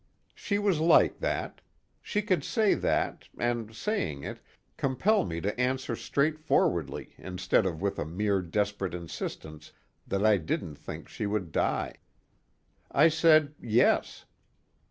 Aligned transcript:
She 0.33 0.57
was 0.57 0.79
like 0.79 1.19
that. 1.19 1.61
She 2.01 2.23
could 2.23 2.43
say 2.43 2.73
that, 2.73 3.29
and 3.37 3.75
saying 3.75 4.23
it, 4.23 4.39
compel 4.75 5.23
me 5.23 5.39
to 5.41 5.59
answer 5.61 5.95
straightforwardly 5.95 7.13
instead 7.19 7.67
of 7.67 7.83
with 7.83 7.99
a 7.99 8.05
mere 8.05 8.41
desperate 8.41 8.95
insistence 8.95 9.71
that 10.07 10.25
I 10.25 10.37
didn't 10.37 10.77
think 10.77 11.07
she 11.07 11.27
would 11.27 11.51
die. 11.51 11.97
I 12.91 13.09
said: 13.09 13.53
"Yes." 13.61 14.25